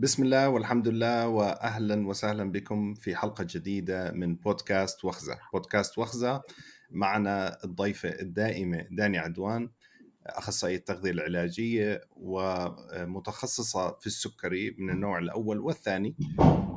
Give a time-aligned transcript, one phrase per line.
[0.00, 6.42] بسم الله والحمد لله واهلا وسهلا بكم في حلقة جديدة من بودكاست وخزة، بودكاست وخزة
[6.90, 9.70] معنا الضيفة الدائمة داني عدوان
[10.26, 16.16] أخصائية التغذية العلاجية ومتخصصة في السكري من النوع الأول والثاني.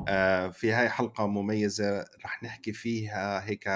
[0.08, 3.66] آه، في هاي حلقة مميزة رح نحكي فيها هيك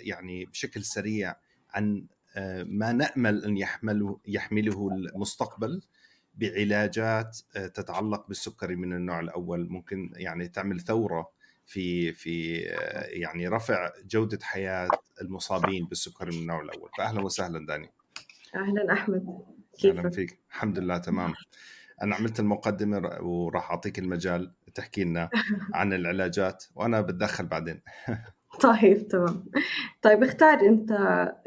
[0.00, 1.36] يعني بشكل سريع
[1.70, 2.06] عن
[2.36, 5.82] آه، ما نأمل أن يحمله يحمله المستقبل
[6.34, 9.68] بعلاجات آه، تتعلق بالسكري من النوع الأول.
[9.70, 11.30] ممكن يعني تعمل ثورة
[11.66, 14.88] في في آه، يعني رفع جودة حياة
[15.20, 16.90] المصابين بالسكري من النوع الأول.
[16.98, 17.90] فاهلا وسهلا داني.
[18.54, 19.38] أهلا أحمد.
[19.78, 20.38] كيفك؟ أهلا فيك.
[20.50, 21.32] الحمد لله تمام.
[22.02, 25.30] أنا عملت المقدمة وراح أعطيك المجال تحكي لنا
[25.74, 27.80] عن العلاجات وأنا بتدخل بعدين.
[28.60, 29.44] طيب تمام.
[30.02, 30.92] طيب اختار أنت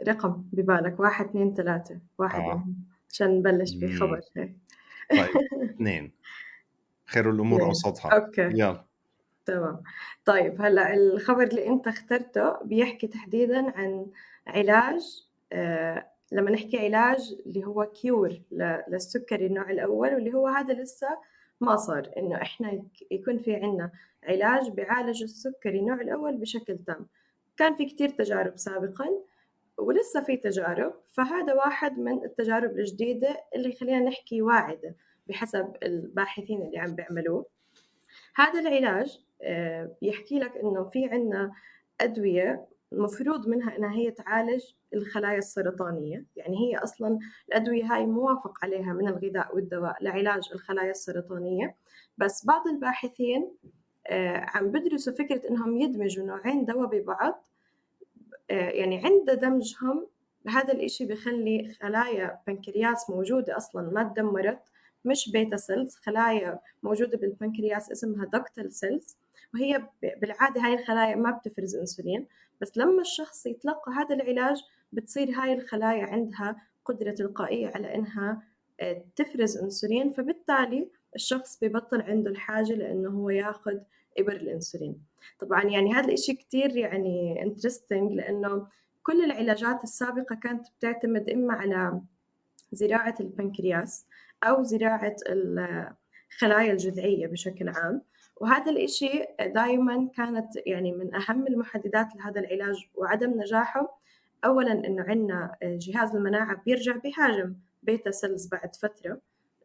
[0.07, 0.99] رقم ببالك.
[0.99, 1.99] واحد اثنين ثلاثة.
[2.17, 2.65] واحد آه.
[3.11, 4.55] عشان نبلش بخبر هيك
[5.11, 5.29] طيب
[5.75, 6.11] اثنين
[7.05, 8.11] خير الأمور أوسطها.
[8.11, 8.41] okay.
[8.41, 8.85] يلا.
[9.45, 9.83] تمام.
[10.25, 14.05] طيب هلأ الخبر اللي أنت اخترته بيحكي تحديدا عن
[14.47, 15.01] علاج
[15.53, 18.41] آه لما نحكي علاج اللي هو cure
[18.87, 21.07] للسكري النوع الأول واللي هو هذا لسه
[21.61, 23.91] ما صار إنه إحنا يكون في عنا
[24.23, 27.07] علاج بيعالج السكري النوع الأول بشكل تام.
[27.57, 29.05] كان في كتير تجارب سابقا
[29.77, 34.95] ولسه في تجارب فهذا واحد من التجارب الجديدة اللي خلينا نحكي واعدة
[35.27, 37.45] بحسب الباحثين اللي عم بيعملوه.
[38.35, 41.51] هذا العلاج آه، بيحكي لك إنه في عنا
[42.01, 48.93] أدوية مفروض منها إنها هي تعالج الخلايا السرطانية يعني هي أصلا الأدوية هاي موافق عليها
[48.93, 51.75] من الغذاء والدواء لعلاج الخلايا السرطانية
[52.17, 53.51] بس بعض الباحثين
[54.07, 57.45] آه، عم بدرسوا فكرة إنهم يدمجوا نوعين دواء ببعض
[58.49, 60.07] يعني عند دمجهم
[60.47, 64.59] هذا الإشي بخلي خلايا بنكرياس موجودة أصلا ما تدمرت
[65.05, 69.17] مش beta cells خلايا موجودة بالبنكرياس اسمها ductal cells
[69.53, 69.87] وهي
[70.21, 72.27] بالعادة هاي الخلايا ما بتفرز أنسولين
[72.61, 76.55] بس لما الشخص يتلقى هذا العلاج بتصير هاي الخلايا عندها
[76.85, 78.43] قدرة تلقائية على إنها
[78.79, 83.79] آه، تفرز أنسولين فبالتالي الشخص ببطل عنده الحاجة لأنه هو ياخذ
[84.17, 85.01] إبر الأنسولين.
[85.39, 88.67] طبعا يعني هذا الإشي كتير يعني انترستنج لأنه
[89.03, 92.01] كل العلاجات السابقة كانت بتعتمد إما على
[92.71, 94.05] زراعة البنكرياس
[94.43, 98.01] أو زراعة الخلايا الجذعية بشكل عام.
[98.37, 103.99] وهذا الإشي دائما كانت يعني من أهم المحددات لهذا العلاج وعدم نجاحه.
[104.45, 109.21] أولا إنه عندنا جهاز المناعة بيرجع بيهاجم beta cells بعد فترة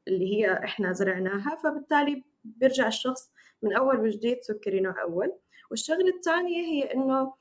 [0.09, 5.33] اللي هي إحنا زرعناها فبالتالي بيرجع الشخص من أول وجديد سكري نوع أول.
[5.71, 7.35] والشغلة الثانية هي إنه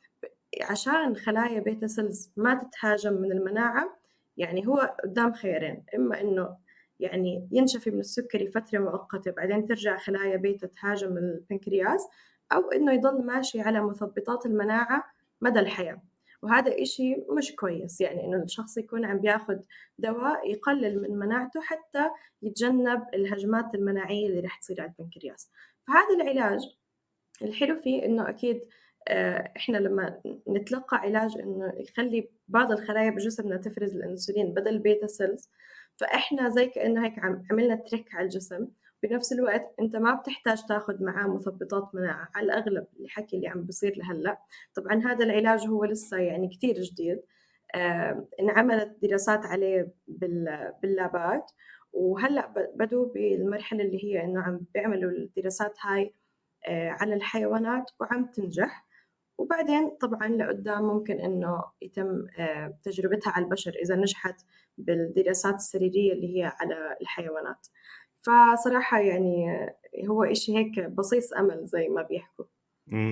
[0.61, 3.99] عشان خلايا beta cells ما تتهاجم من المناعة
[4.37, 6.57] يعني هو قدام خيارين إما إنه
[6.99, 12.07] يعني ينشفي من السكري فترة مؤقتة بعدين ترجع خلايا بيتا تهاجم البنكرياس
[12.53, 15.03] أو إنه يضل ماشي على مثبطات المناعة
[15.41, 16.01] مدى الحياة.
[16.41, 19.63] وهذا إشي مش كويس يعني إنه الشخص يكون عم بياخد
[19.97, 22.09] دواء يقلل من مناعته حتى
[22.41, 25.51] يتجنب الهجمات المناعية اللي رح تصير على البنكرياس.
[25.87, 26.59] فهذا العلاج
[27.41, 28.61] الحلو فيه إنه أكيد
[29.07, 35.49] آه، إحنا لما نتلقى علاج إنه يخلي بعض الخلايا بجسمنا تفرز الأنسولين بدل beta cells
[35.97, 37.13] فإحنا زي كأنه هيك
[37.51, 38.67] عملنا trick على الجسم.
[39.03, 43.97] بنفس الوقت انت ما بتحتاج تاخذ معاه مثبطات مناعه على الأغلب الحكي اللي عم بصير
[43.97, 44.37] لهلأ.
[44.75, 47.21] طبعا هذا العلاج هو لسه يعني كثير جديد.
[47.75, 49.93] آه انعملت دراسات عليه
[50.81, 51.51] باللابات.
[51.93, 56.13] وهلأ بدوا بالمرحلة اللي هي إنه عم بيعملوا الدراسات هاي
[56.67, 58.85] آه على الحيوانات وعم تنجح.
[59.37, 64.35] وبعدين طبعا لقدام ممكن إنه يتم آه تجربتها على البشر إذا نجحت
[64.77, 67.67] بالدراسات السريرية اللي هي على الحيوانات.
[68.21, 69.45] فصراحة يعني
[70.09, 72.45] هو إشي هيك بصيص أمل زي ما بيحكوا.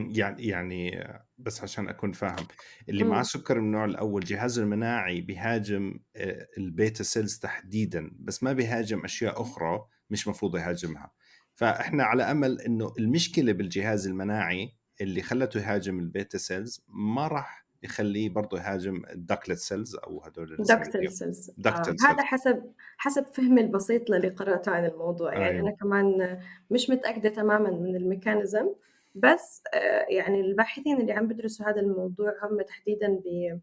[0.09, 1.07] يعني يعني
[1.37, 2.47] بس عشان أكون فاهم.
[2.89, 8.43] اللي مع سكر من النوع الأول جهازه المناعي بيهاجم آه، ال beta cells تحديدا بس
[8.43, 11.11] ما بيهاجم أشياء أخرى مش مفروض يهاجمها.
[11.55, 17.66] فإحنا على أمل إنه المشكلة بالجهاز المناعي اللي خلته يهاجم ال beta cells ما راح
[17.83, 21.95] يخليه برضه يهاجم ال ductal cells أو هدول ductal cells آه.
[22.05, 25.33] هذا حسب حسب فهمي البسيط للي قرأته عن الموضوع.
[25.33, 25.61] يعني أيوه.
[25.61, 26.39] أنا كمان
[26.71, 28.69] مش متأكدة تماما من ال mechanism
[29.15, 33.59] بس آه يعني الباحثين اللي عم بدرسوا هذا الموضوع هم تحديدا ب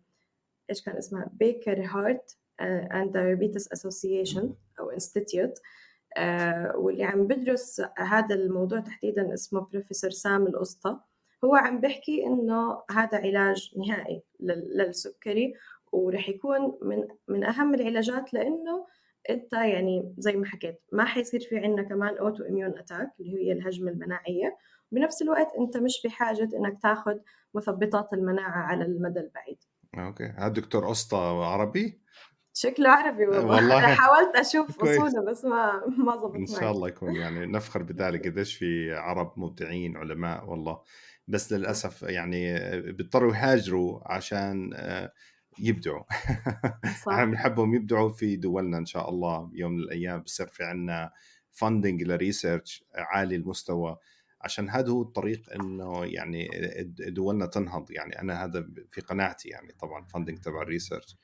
[0.70, 5.58] إيش كان اسمها؟ Baker Heart and Diabetes Association أو Institute
[6.16, 11.00] آه واللي عم بدرس هذا الموضوع تحديدا اسمه بروفيسور سام الاسطى
[11.44, 14.22] هو عم بحكي إنه هذا علاج نهائي
[14.76, 15.54] للسكري
[15.92, 18.86] ورح يكون من من أهم العلاجات لإنه
[19.30, 23.90] أنت يعني زي ما حكيت ما حيصير في عندنا كمان autoimmune attack اللي هي الهجمة
[23.90, 24.56] المناعية.
[24.92, 27.14] بنفس الوقت أنت مش بحاجة إنك تاخذ
[27.54, 29.58] مثبطات المناعة على المدى البعيد.
[29.98, 30.24] okay.
[30.24, 32.00] هذا دكتور اسطى عربي؟
[32.54, 33.78] شكله عربي والله, والله.
[33.78, 38.28] أنا حاولت أشوف أصوله بس ما ما ظبط إن شاء الله يكون يعني نفخر بذلك.
[38.28, 40.80] قديش في عرب مبدعين علماء والله.
[41.28, 42.54] بس للأسف يعني
[42.92, 45.12] بيضطروا يهاجروا عشان آه،
[45.58, 46.04] يبدعوا.
[47.10, 51.10] إحنا بنحبهم يبدعوا في دولنا إن شاء الله يوم من الأيام بصير في عندنا
[51.52, 53.96] funding ل research عالي المستوى.
[54.44, 56.48] عشان هذا هو الطريق إنه يعني
[57.08, 57.90] دولنا تنهض.
[57.90, 61.16] يعني أنا هذا في قناعتي يعني طبعا funding تبع ال research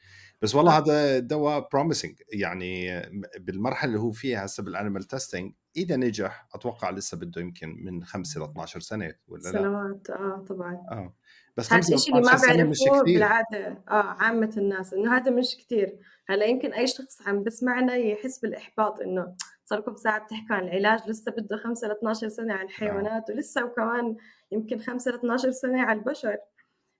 [0.42, 3.02] بس والله هذا دواء promising يعني
[3.38, 8.04] بالمرحلة اللي هو فيها هسه بال animal testing إذا نجح أتوقع لسه بده يمكن من
[8.04, 10.10] 5 ل 12 سنة ولا لا؟ سنوات.
[10.10, 10.72] آه طبعا.
[10.90, 11.14] آه.
[11.56, 13.84] بس هذا الشيء اللي ما بيعرفوه بالعادة.
[13.88, 15.98] آه عامة الناس إنه هذا مش كثير.
[16.26, 19.34] هلا يمكن أي شخص عم بسمعنا يحس بالإحباط إنه
[19.70, 23.34] صار لكم ساعة بتحكوا عن العلاج لسه بده 5 ل 12 سنة على الحيوانات آه.
[23.34, 24.16] ولسه وكمان
[24.52, 26.36] يمكن 5 ل 12 سنة على البشر.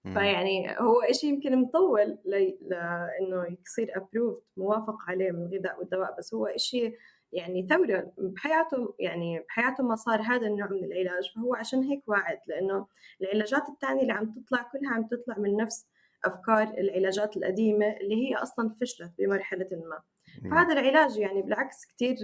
[0.02, 6.52] فيعني هو شيء يمكن مطول لأنه يصير ابروفد موافق عليه من الغذاء والدواء بس هو
[6.56, 6.96] شيء
[7.32, 11.32] يعني ثورة بحياته يعني بحياته ما صار هذا النوع من العلاج.
[11.34, 12.86] فهو عشان هيك واعد لأنه
[13.22, 15.86] العلاجات الثانية اللي عم تطلع كلها عم تطلع من نفس
[16.24, 20.02] أفكار العلاجات القديمة اللي هي أصلا فشلت بمرحلة ما.
[20.50, 22.16] فهذا العلاج يعني بالعكس كثير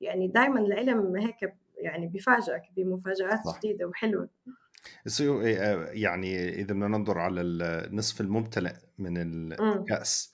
[0.00, 3.58] يعني دائما العلم هيك يعني بفاجئك بمفاجآت صح.
[3.58, 4.28] جديدة وحلوة.
[5.92, 10.32] يعني إذا بدنا ننظر على النصف الممتلئ من الكأس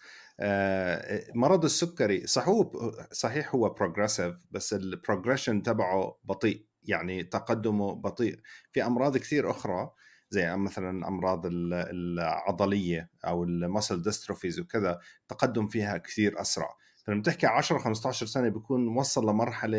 [1.35, 2.71] مرض السكري صح هو
[3.13, 8.39] صحيح هو progressive بس ال progression تبعه بطيء يعني تقدمه بطيء.
[8.73, 9.91] في أمراض كثير أخرى
[10.31, 16.77] زي مثلا أمراض العضلية أو ال muscle dystrophies وكذا تقدم فيها كثير أسرع.
[17.05, 19.79] فلما تحكي 10 15 سنة بيكون وصل لمرحلة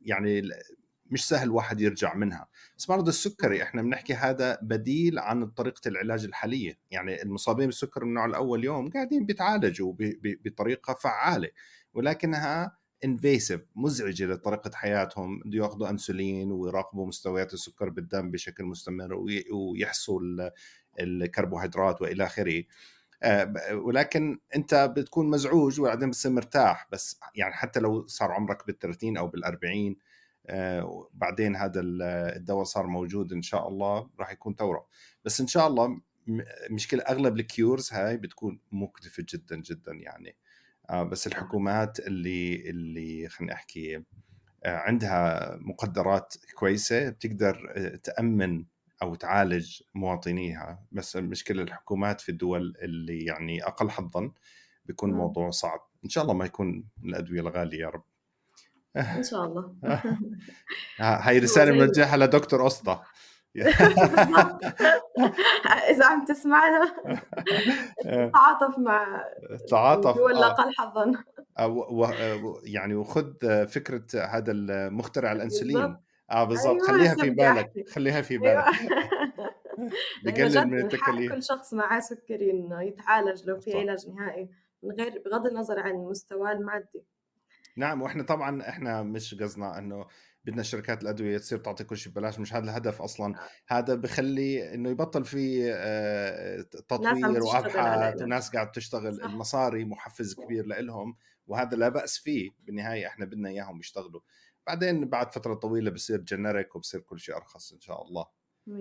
[0.00, 0.42] يعني
[1.10, 2.48] مش سهل واحد يرجع منها.
[2.78, 6.78] بس مرض السكري إحنا بنحكي هذا بديل عن طريقة العلاج الحالية.
[6.90, 9.94] يعني المصابين بالسكر من النوع الأول يوم قاعدين بيتعالجوا
[10.44, 11.48] بطريقة فعالة
[11.94, 15.40] ولكنها invasive مزعجة لطريقة حياتهم.
[15.40, 20.20] بده ياخذوا انسولين ويراقبوا مستويات السكر بالدم بشكل مستمر ويحصوا
[21.00, 22.62] الكربوهيدرات وإلى آخره.
[23.72, 29.16] ولكن أنت بتكون مزعوج وبعدين بتصير مرتاح بس يعني حتى لو صار عمرك بال 30
[29.16, 29.96] أو بال 40
[30.46, 34.86] آه، بعدين هذا الدواء صار موجود إن شاء الله راح يكون ثورة.
[35.24, 36.00] بس إن شاء الله
[36.70, 40.36] مشكلة أغلب ال cures هاي بتكون مكلفة جدا جدا يعني.
[40.90, 44.02] آه، بس الحكومات اللي اللي خليني أحكي
[44.64, 48.64] عندها مقدرات كويسة بتقدر تأمن
[49.02, 54.32] أو تعالج مواطنيها بس المشكلة الحكومات في الدول اللي يعني أقل حظا
[54.84, 55.80] بيكون الموضوع صعب.
[56.04, 58.04] إن شاء الله ما يكون الأدوية الغالية يا رب.
[58.96, 59.74] إن شاء الله.
[60.98, 63.00] هاي رسالة موجهه لدكتور اسطى
[65.90, 66.92] إذا عم تسمعنا
[68.04, 69.24] تعاطف مع
[69.68, 71.12] تعاطف الدول الأقل حظا.
[72.64, 73.32] يعني وخذ
[73.66, 75.96] فكرة هذا المخترع الأنسولين.
[76.30, 76.66] آه بالضبط.
[76.66, 78.64] أيوة خليها في بالك خليها في بالك.
[80.24, 81.32] بقلل من التكاليف.
[81.32, 84.48] كل شخص معاه سكري إنه يتعالج لو في علاج نهائي
[84.82, 87.04] من غير بغض النظر عن مستواه المادي.
[87.76, 90.06] نعم وإحنا طبعا إحنا مش قصدنا إنه
[90.44, 93.34] بدنا شركات الأدوية تصير تعطي كل شيء ببلاش مش هذا الهدف أصلا.
[93.36, 93.74] آه.
[93.74, 99.14] هذا بخلي إنه يبطل في آه، تطوير وأبحاث وناس قاعد تشتغل.
[99.14, 99.24] صح.
[99.24, 101.16] المصاري محفز كبير لهم
[101.46, 102.50] وهذا لا بأس فيه.
[102.66, 104.20] بالنهاية إحنا بدنا إياهم يشتغلوا.
[104.66, 108.26] بعدين بعد فترة طويلة بصير generic وبصير كل شيء أرخص إن شاء الله.
[108.66, 108.72] 100%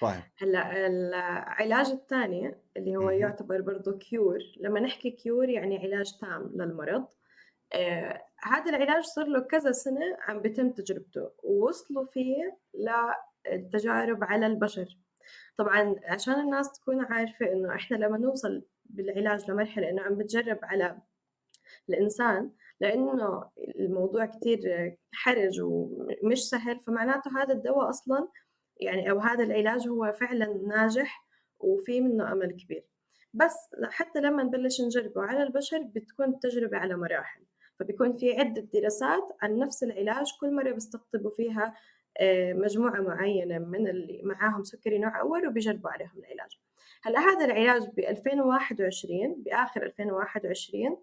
[0.00, 0.22] طيب.
[0.38, 7.06] هلأ العلاج الثاني اللي هو يعتبر برضه cure لما نحكي cure يعني علاج تام للمرض.
[7.72, 14.98] آه هذا العلاج صار له كذا سنة عم بتم تجربته ووصلوا فيه للتجارب على البشر.
[15.56, 20.98] طبعا عشان الناس تكون عارفة إنه إحنا لما نوصل بالعلاج لمرحلة إنه عم بتجرب على
[21.88, 24.60] الإنسان لأنه الموضوع كتير
[25.12, 28.28] حرج ومش سهل فمعناته هذا الدواء أصلا
[28.80, 31.26] يعني أو هذا العلاج هو فعلا ناجح
[31.58, 32.84] وفي منه أمل كبير.
[33.34, 33.54] بس
[33.90, 37.42] حتى لما نبلش نجربه على البشر بتكون التجربة على مراحل
[37.78, 41.74] فبيكون في عدة دراسات عن نفس العلاج كل مرة بيستقطبوا فيها
[42.20, 46.58] آه، مجموعة معينة من اللي معاهم سكري نوع أول وبيجربوا عليهم العلاج.
[47.02, 50.98] هلأ هذا العلاج ب 2021 بآخر 2021 آه،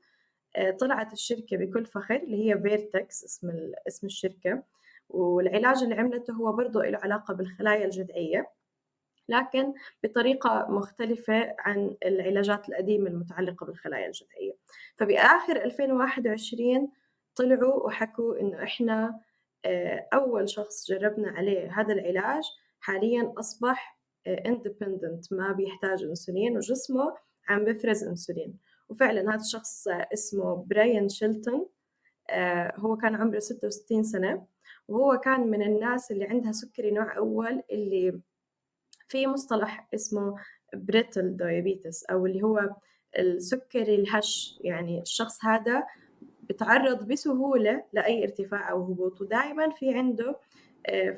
[0.80, 3.52] طلعت الشركة بكل فخر اللي هي فيرتكس اسم
[3.88, 4.64] اسم الشركة.
[5.10, 8.50] والعلاج اللي عملته هو برضه له علاقة بالخلايا الجذعية.
[9.30, 14.54] لكن بطريقة مختلفة عن العلاجات القديمة المتعلقة بالخلايا الجذعية.
[14.96, 16.92] فبآخر 2021
[17.36, 19.20] طلعوا وحكوا إنه إحنا
[19.66, 22.44] آه، أول شخص جربنا عليه هذا العلاج.
[22.80, 27.16] حاليا أصبح independent ما بيحتاج إنسولين وجسمه
[27.48, 28.58] عم بفرز إنسولين.
[28.90, 31.68] وفعلا هذا الشخص اسمه براين شيلتون
[32.30, 34.46] آه، هو كان عمره 66 سنة
[34.88, 38.20] وهو كان من الناس اللي عندها سكري نوع أول اللي
[39.08, 40.36] في مصطلح اسمه
[40.74, 42.76] brittle diabetes أو اللي هو
[43.20, 44.60] السكري الهش.
[44.62, 45.84] يعني الشخص هذا
[46.44, 50.40] بتعرض بسهولة لأي ارتفاع أو هبوط ودائما في عنده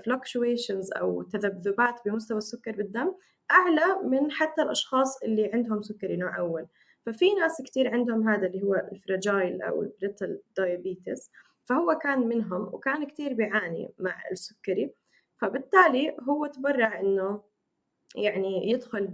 [0.06, 3.12] fluctuations آه، أو تذبذبات بمستوى السكر بالدم
[3.52, 6.68] أعلى من حتى الأشخاص اللي عندهم سكري نوع أول.
[7.06, 11.32] ففي ناس كتير عندهم هذا اللي هو ال fragile أو ال brittle diabetes
[11.66, 14.92] فهو كان منهم وكان كتير بيعاني مع السكري
[15.42, 17.42] فبالتالي هو تبرع إنه
[18.16, 19.08] يعني يدخل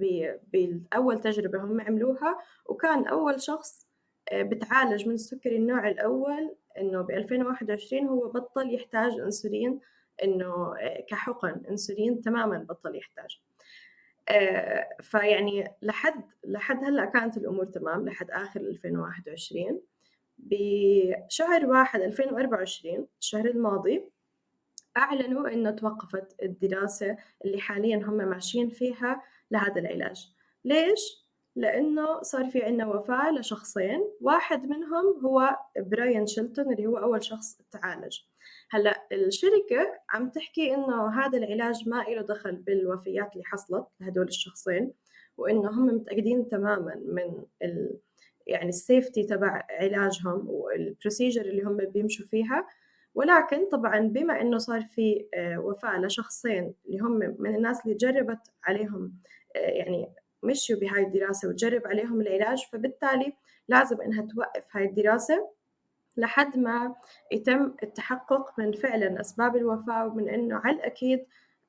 [0.53, 3.87] بأول تجربة هم عملوها وكان أول شخص
[4.31, 9.79] آه، بتعالج من السكري النوع الأول إنه ب 2021 هو بطل يحتاج أنسولين
[10.23, 13.41] إنه آه، كحقن أنسولين تماما بطل يحتاج.
[15.01, 19.81] فيعني لحد لحد هلأ كانت الأمور تمام لحد آخر 2021
[20.37, 24.03] بشهر واحد 2024 الشهر الماضي
[24.97, 29.21] أعلنوا إنه توقفت الدراسة اللي حاليا هم ماشيين فيها
[29.51, 30.31] لهذا العلاج.
[30.65, 31.21] ليش؟
[31.55, 37.57] لأنه صار في عنا وفاة لشخصين واحد منهم هو براين شيلتون اللي هو أول شخص
[37.71, 38.19] تعالج.
[38.69, 44.93] هلأ الشركة عم تحكي إنه هذا العلاج ما له دخل بالوفيات اللي حصلت لهدول الشخصين
[45.37, 47.99] وإنه هم متأكدين تماما من ال
[48.47, 52.67] يعني ال safety تبع علاجهم وال procedure اللي هم بيمشوا فيها.
[53.15, 58.51] ولكن طبعا بما إنه صار في آه، وفاة لشخصين اللي هم من الناس اللي جربت
[58.63, 59.13] عليهم
[59.55, 63.33] آه، يعني مشوا بهاي الدراسة وتجرب عليهم العلاج فبالتالي
[63.67, 65.49] لازم إنها توقف هاي الدراسة.
[66.17, 66.95] لحد ما
[67.31, 71.25] يتم التحقق من فعلا أسباب الوفاة ومن إنه على الأكيد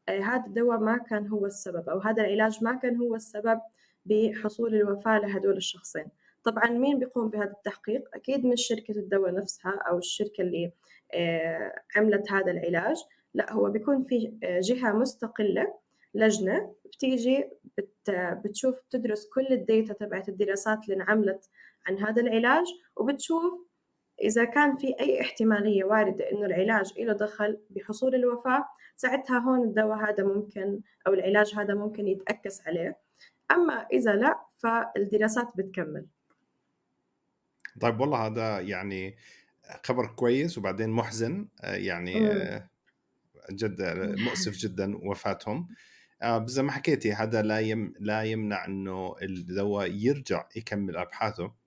[0.08, 3.60] آه، هذا الدواء ما كان هو السبب أو هذا العلاج ما كان هو السبب
[4.06, 6.06] بحصول الوفاة لهدول الشخصين.
[6.44, 10.72] طبعا مين بيقوم بهذا التحقيق؟ أكيد مش شركة الدواء نفسها أو الشركة اللي
[11.14, 12.96] آه، عملت هذا العلاج.
[13.34, 15.74] لا هو بيكون في آه، جهة مستقلة
[16.14, 18.10] لجنة بتيجي بت
[18.44, 21.50] بتشوف بتدرس كل الديتا تبعت الدراسات اللي انعملت
[21.86, 23.71] عن هذا العلاج وبتشوف
[24.22, 28.64] إذا كان في أي احتمالية واردة إنه العلاج له دخل بحصول الوفاة
[28.96, 32.98] ساعتها هون الدواء هذا ممكن أو العلاج هذا ممكن يتأكس عليه.
[33.50, 36.06] أما إذا لا فالدراسات بتكمل.
[37.80, 39.16] طيب والله هذا يعني
[39.84, 42.68] خبر كويس وبعدين محزن آه، يعني آه،
[43.50, 43.82] جد
[44.26, 45.68] مؤسف جدا وفاتهم.
[46.22, 51.61] آه، زي ما حكيتي هذا لا يم لا يمنع إنه الدواء يرجع يكمل أبحاثه.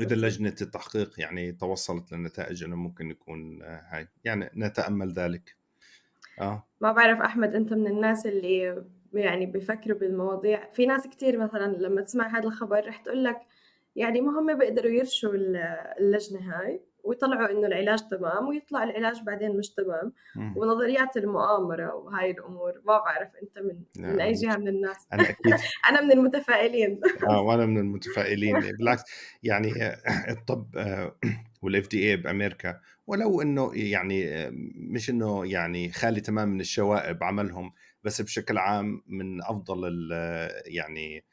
[0.00, 5.56] إذا لجنة التحقيق يعني توصلت لنتائج إنه ممكن يكون هاي يعني نتأمل ذلك.
[6.40, 6.68] آه.
[6.80, 8.84] ما بعرف أحمد أنت من الناس اللي
[9.14, 13.40] يعني بيفكروا بالمواضيع؟ في ناس كثير مثلا لما تسمع هذا الخبر رح تقول لك
[13.96, 15.34] يعني ما هم بيقدروا يرشوا
[15.98, 16.80] اللجنة هاي.
[17.04, 20.12] ويطلعوا إنه العلاج تمام ويطلع العلاج بعدين مش تمام.
[20.36, 20.54] مم.
[20.56, 25.06] ونظريات المؤامرة وهاي الأمور ما بعرف أنت من من أي جهة من الناس.
[25.12, 25.36] أنا أكيد.
[25.88, 27.00] أنا من المتفائلين.
[27.28, 28.60] آه وأنا من المتفائلين.
[28.60, 29.02] بالعكس
[29.42, 29.72] يعني
[30.30, 30.66] الطب
[31.62, 37.72] والاف دي اي بأمريكا ولو إنه يعني مش إنه يعني خالي تمام من الشوائب عملهم
[38.04, 40.08] بس بشكل عام من أفضل
[40.66, 41.24] يعني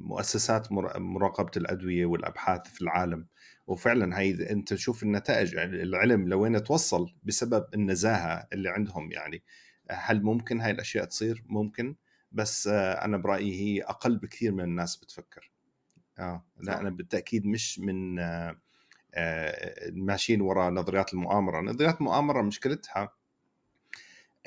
[0.00, 3.26] مؤسسات مراقبة الأدوية والأبحاث في العالم.
[3.66, 9.42] وفعلا هي أنت تشوف النتائج يعني العلم لوين توصل بسبب النزاهة اللي عندهم يعني.
[9.90, 11.96] هل ممكن هاي الأشياء تصير؟ ممكن.
[12.32, 15.52] بس أنا برأيي هي أقل بكثير من الناس بتفكر.
[16.18, 18.56] آه لا أنا بالتأكيد مش من آه
[19.92, 21.60] ماشيين وراء نظريات المؤامرة.
[21.60, 23.12] نظريات المؤامرة مشكلتها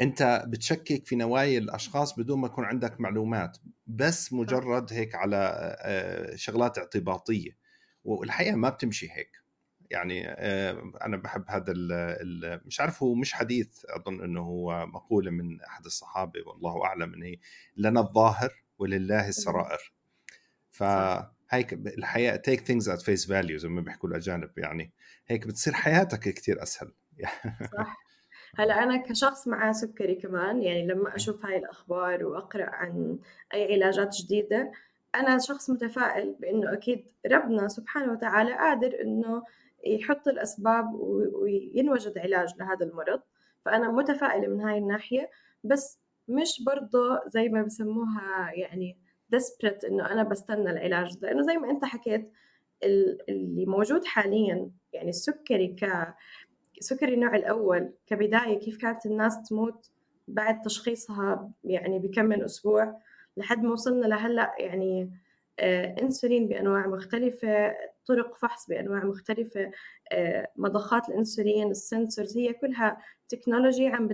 [0.01, 6.77] أنت بتشكك في نوايا الأشخاص بدون ما يكون عندك معلومات بس مجرد هيك على شغلات
[6.77, 7.58] اعتباطية.
[8.04, 9.32] والحقيقة ما بتمشي هيك.
[9.92, 10.27] يعني
[11.06, 15.86] أنا بحب هذا ال مش عارف هو مش حديث أظن إنه هو مقولة من أحد
[15.86, 17.38] الصحابة والله أعلم إن هي
[17.77, 19.94] لنا الظاهر ولله السرائر.
[20.72, 24.94] فهيك الحياة take things at face value زي ما بيحكوا الأجانب يعني.
[25.27, 26.94] هيك بتصير حياتك كثير أسهل.
[27.77, 28.07] صح.
[28.58, 33.20] هلا أنا كشخص مع سكري كمان يعني لما أشوف هاي الأخبار وأقرأ عن
[33.54, 34.72] أي علاجات جديدة
[35.16, 39.44] أنا شخص متفائل بإنه أكيد ربنا سبحانه وتعالى قادر إنه
[39.86, 40.94] يحط الأسباب
[41.34, 43.22] وينوجد علاج لهذا المرض.
[43.66, 45.30] فأنا متفائلة من هاي الناحية
[45.64, 48.98] بس مش برضه زي ما بسموها يعني
[49.36, 51.18] desperate إنه أنا بستنى العلاج.
[51.22, 52.32] لأنه زي ما أنت حكيت
[52.84, 56.14] اللي موجود حاليا يعني السكري ك
[56.79, 57.93] سكري النوع الأول.
[58.07, 59.91] كبداية كيف كانت الناس تموت
[60.27, 63.00] بعد تشخيصها يعني بكم من أسبوع
[63.38, 65.12] لحد ما وصلنا لهلأ يعني
[65.60, 67.75] آه، إنسولين بأنواع مختلفة
[68.07, 69.72] طرق فحص بأنواع مختلفة
[70.12, 72.98] آه، مضخات الإنسولين ال sensors هي كلها
[73.30, 74.10] technology عم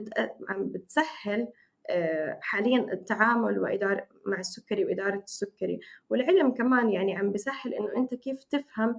[0.50, 1.48] عم بتسهل
[1.90, 5.80] آه، حاليا التعامل واداره مع السكري وإدارة السكري.
[6.10, 8.96] والعلم كمان يعني عم بسهل إنه أنت كيف تفهم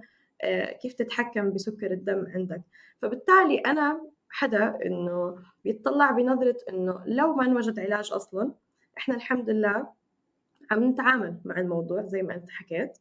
[0.81, 2.61] كيف تتحكم بسكر الدم عندك.
[3.01, 8.51] فبالتالي أنا حدا إنه بيطلع بنظرة إنه لو ما نوجد علاج أصلا
[8.97, 9.87] إحنا الحمد لله
[10.71, 12.97] عم نتعامل مع الموضوع زي ما أنت حكيت.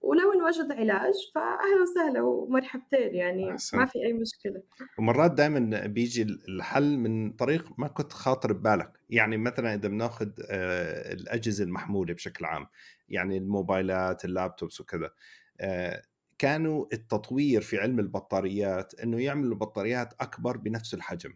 [0.00, 3.78] ولو انوجد علاج فاهلا وسهلا ومرحبتين يعني أحسن.
[3.78, 4.62] ما في أي مشكلة.
[4.98, 8.92] ومرات دائما بيجي الحل من طريق ما كنت خاطر ببالك.
[9.10, 12.66] يعني مثلا إذا بناخذ آه، الأجهزة المحمولة بشكل عام
[13.08, 15.10] يعني الموبايلات اللابتوبس وكذا
[15.60, 16.02] آه،
[16.42, 21.34] كانوا التطوير في علم البطاريات إنه يعملوا بطاريات أكبر بنفس الحجم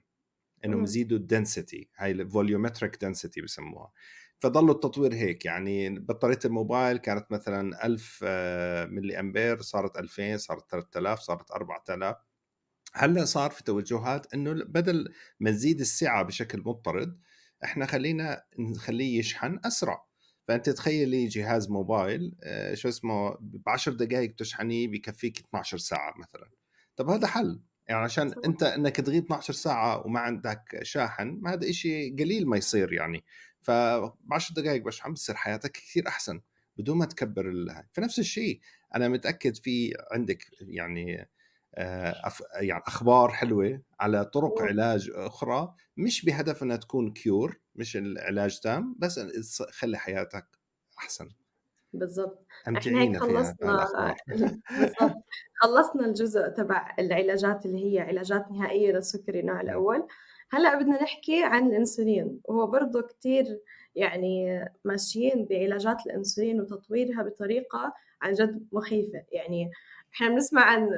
[0.65, 3.93] إنهم يزيدوا ال density هاي ال volumetric density بسموها.
[4.41, 10.71] فضل التطوير هيك يعني بطارية الموبايل كانت مثلا 1000 آه، ملي أمبير صارت 2000 صارت
[10.71, 12.17] 3000 صارت 4000
[12.95, 17.21] هلأ صار في توجهات إنه بدل ما نزيد السعة بشكل مضطرد
[17.65, 20.07] إحنا خلينا نخليه يشحن أسرع.
[20.49, 26.51] فأنت تخيلي جهاز موبايل آه، شو اسمه ب 10 دقائق تشحنيه بكفيك 12 ساعة مثلا.
[26.97, 27.61] طب هذا حل.
[27.89, 32.57] يعني عشان أنت إنك تغيب 12 ساعة وما عندك شاحن ما هذا شيء قليل ما
[32.57, 33.25] يصير يعني.
[33.61, 36.41] ف 10 دقائق بشحن بتصير حياتك كثير أحسن
[36.79, 37.85] بدون ما تكبر ال...
[37.93, 38.61] فنفس الشيء
[38.95, 41.29] أنا متأكد في عندك يعني.
[42.61, 48.97] يعني أخبار حلوة على طرق علاج أخرى مش بهدف إنها تكون كيور مش العلاج تام
[48.99, 50.47] بس خلي حياتك
[50.99, 51.29] أحسن.
[51.93, 52.47] بالضبط.
[52.69, 54.17] إحنا هيك خلصنا
[55.63, 59.61] خلصنا الجزء تبع العلاجات اللي هي علاجات نهائية للسكري النوع.
[59.61, 60.07] الأول.
[60.51, 62.41] هلأ بدنا نحكي عن الإنسولين.
[62.45, 63.61] وهو برضه كتير
[63.95, 69.25] يعني ماشيين بعلاجات الإنسولين وتطويرها بطريقة عن جد مخيفة.
[69.33, 69.71] يعني
[70.17, 70.89] إحنا بنسمع عن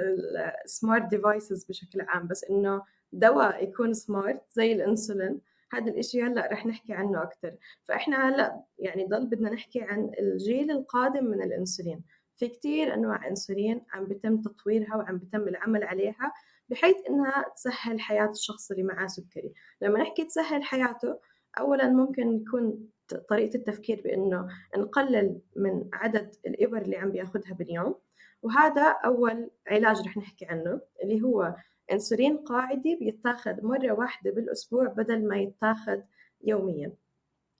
[0.65, 5.41] ال smart devices بشكل عام بس إنه دواء يكون smart زي الإنسولين
[5.73, 7.55] هذا الإشي هلأ رح نحكي عنه أكثر
[7.85, 12.05] فإحنا هلأ يعني ضل بدنا نحكي عن الجيل القادم من الإنسولين.
[12.37, 16.33] في كتير أنواع إنسولين عم بيتم تطويرها وعم بيتم العمل عليها
[16.69, 19.53] بحيث إنها تسهل حياة الشخص اللي معاه سكري.
[19.83, 21.19] لما نحكي تسهل حياته
[21.59, 22.89] اولا ممكن يكون
[23.29, 27.95] طريقة التفكير بإنه نقلل من عدد الإبر اللي عم بيأخذها باليوم.
[28.43, 31.55] وهذا أول علاج رح نحكي عنه اللي هو
[31.93, 36.01] إنسولين قاعدي بيتاخذ مرة واحدة بالأسبوع بدل ما يتاخذ
[36.45, 36.93] يوميا.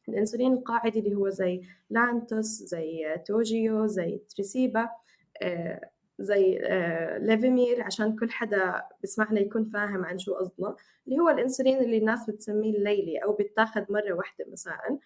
[0.09, 4.89] الإنسولين القاعدي اللي هو زي لانتوس زي توجيو زي تريسيبا
[5.43, 11.29] آه، زي آه، ليفيمير عشان كل حدا بسمعنا يكون فاهم عن شو قصدنا اللي هو
[11.29, 14.99] الإنسولين اللي الناس بتسميه الليلي أو بيتاخذ مرة واحدة مساء.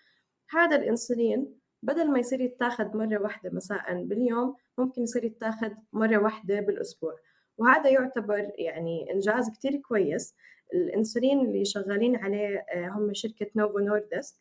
[0.50, 6.60] هذا الإنسولين بدل ما يصير يتاخذ مرة واحدة مساء باليوم ممكن يصير يتاخذ مرة واحدة
[6.60, 7.16] بالأسبوع.
[7.58, 10.34] وهذا يعتبر يعني إنجاز كتير كويس.
[10.74, 14.36] الإنسولين اللي شغالين عليه آه، هم شركة نوفو نوردسك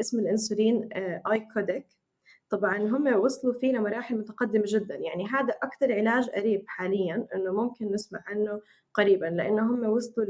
[0.00, 1.84] اسم الإنسولين اي آه،
[2.54, 4.94] طبعا هم وصلوا فيه لمراحل متقدمة جدا.
[4.94, 8.60] يعني هذا أكثر علاج قريب حاليا أنه ممكن نسمع عنه
[8.94, 10.26] قريبا لأنه هم وصلوا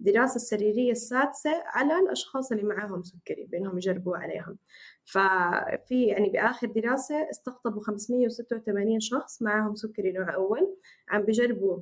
[0.00, 4.58] للدراسة السريرية السادسة على الأشخاص اللي معاهم سكري بأنهم يجربوا عليهم.
[5.04, 10.76] ففي يعني بآخر دراسة استقطبوا 586 شخص معاهم سكري نوع أول.
[11.08, 11.78] عم بجربوا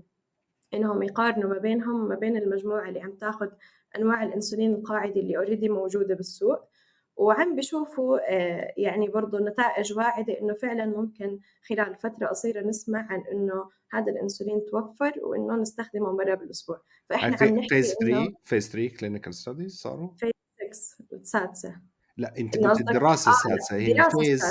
[0.75, 3.49] إنهم يقارنوا ما بينهم ما بين المجموعة اللي عم تاخذ
[3.97, 6.69] أنواع الإنسولين القاعدي اللي already موجودة بالسوق.
[7.17, 13.25] وعم بشوفوا آه، يعني برضه نتائج واعدة إنه فعلا ممكن خلال فترة قصيرة نسمع عن
[13.33, 16.81] إنه هذا الأنسولين توفر وإنه نستخدمه مرة بالأسبوع.
[17.09, 20.33] فإحنا عم نحكي فيز 3 فيز 3 كلينيكال ستاديز صاروا؟ phase
[20.73, 21.77] 6 السادسة.
[22.17, 24.45] لا أنت قلت الدراسة آه، السادسة هي phase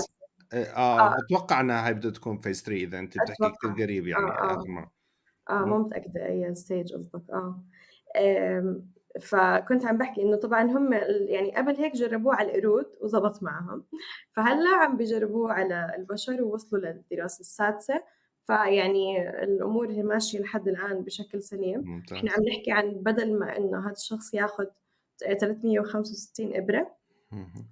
[0.54, 4.26] آه, آه, أتوقع أنها هاي بدها تكون phase 3 إذا أنت بتحكي كثير قريب يعني
[4.26, 4.64] آه آه.
[4.68, 4.92] مرة
[5.50, 6.26] آه مو متأكدة.
[6.26, 7.30] أي stage قصدك.
[7.30, 7.64] آه.
[9.22, 10.94] فكنت عم بحكي إنه طبعا هم
[11.28, 13.86] يعني قبل هيك جربوه على القرود وزبط معهم.
[14.32, 18.04] فهلأ عم بيجربوه على البشر ووصلوا للدراسة السادسة.
[18.48, 21.82] فيعني الأمور هي ماشية لحد الآن بشكل سليم.
[21.86, 22.18] ممتاز.
[22.18, 24.66] إحنا عم نحكي عن بدل ما إنه هذا الشخص ياخذ
[25.18, 26.96] 365 إبرة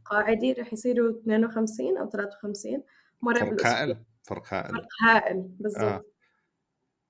[0.05, 2.83] قاعدي رح يصيروا 52 أو 53
[3.21, 3.97] مرة فرق هائل.
[4.23, 4.71] فرق هائل.
[4.71, 5.81] فرق هائل بالضبط.
[5.83, 6.03] آه.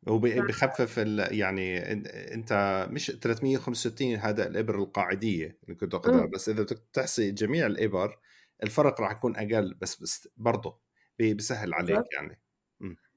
[0.07, 0.97] وبخفف
[1.31, 1.91] يعني
[2.33, 8.19] أنت مش 365 هذا الإبر القاعدية اللي كنت اخذها بس إذا بدك تحصي جميع الإبر
[8.63, 10.79] الفرق راح يكون أقل بس, بس برضه
[11.19, 12.40] بيسهل عليك يعني.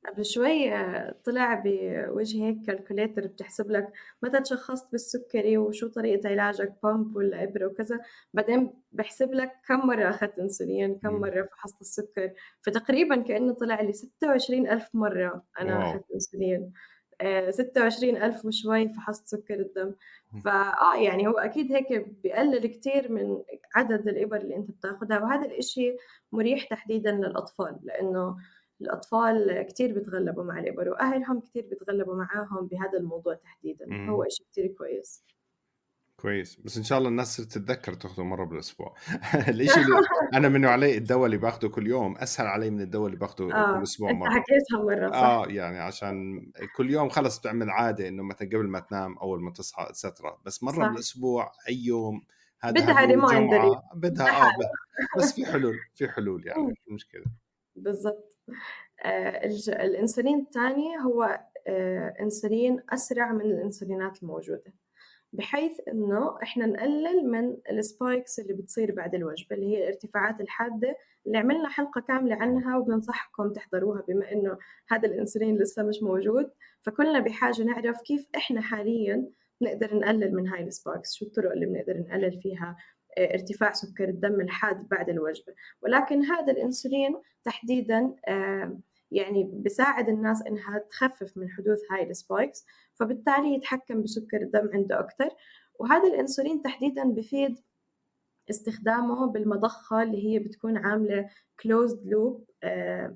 [0.07, 0.71] قبل شوي
[1.25, 7.67] طلع بوجه هيك calculator بتحسب لك متى تشخصت بالسكري وشو طريقة علاجك pump ولا إبرة
[7.67, 8.01] وكذا.
[8.35, 12.33] بعدين بحسب لك كم مرة أخذت أنسولين كم مرة فحصت السكر.
[12.63, 16.73] فتقريبا كأنه طلع لي 26 ألف مرة أنا أخذت أنسولين
[17.51, 19.95] 26 آه، ألف وشوي فحصت سكر الدم.
[20.45, 23.43] فآه يعني هو أكيد هيك بقلل كتير من
[23.75, 25.97] عدد الإبر اللي أنت بتاخذها وهذا الإشي
[26.33, 28.37] مريح تحديدا للأطفال لأنه
[28.85, 34.11] الأطفال كتير بيتغلبوا مع الإبر وأهلهم كتير بيتغلبوا معاهم بهذا الموضوع تحديدا مم.
[34.11, 35.25] هو إشي كتير كويس.
[36.17, 36.57] كويس.
[36.65, 38.95] بس إن شاء الله الناس تتذكر تاخذه مرة بالأسبوع.
[39.49, 39.97] الشيء اللي
[40.35, 43.77] أنا منه علي الدواء اللي باخذه كل يوم أسهل علي من الدواء اللي باخذه آه.
[43.77, 44.31] كل أسبوع مرة.
[44.31, 45.17] حكيتها مرة صح.
[45.17, 49.51] آه يعني عشان كل يوم خلص بتعمل عادة إنه مثلا قبل ما تنام أول ما
[49.51, 50.89] تصحى اتسترا بس مرة صح.
[50.89, 52.23] بالأسبوع أي يوم
[52.61, 54.53] هذا بدها ريمايندر بدها آه
[55.19, 57.25] بس في حلول في حلول يعني مش مشكلة.
[57.77, 58.34] بالضبط.
[59.69, 64.75] الإنسولين الثاني هو آه، إنسولين أسرع من الإنسولينات الموجودة
[65.33, 70.97] بحيث إنه إحنا نقلل من ال spikes اللي بتصير بعد الوجبة اللي هي الارتفاعات الحادة
[71.27, 76.51] اللي عملنا حلقة كاملة عنها وبننصحكم تحضروها بما إنه هذا الإنسولين لسه مش موجود
[76.83, 79.27] فكلنا بحاجة نعرف كيف إحنا حاليا
[79.63, 82.77] نقدر نقلل من هاي ال spikes شو الطرق اللي بنقدر نقلل فيها آه،
[83.19, 85.55] ارتفاع سكر الدم الحاد بعد الوجبة.
[85.83, 88.15] ولكن هذا الإنسولين تحديدا
[89.11, 95.01] يعني بساعد الناس إنها تخفف من حدوث هاي ال spikes فبالتالي يتحكم بسكر الدم عنده
[95.01, 95.29] أكثر
[95.79, 97.59] وهذا الإنسولين تحديدا بفيد
[98.51, 102.45] استخدامه بالمضخة اللي هي بتكون عاملة closed loop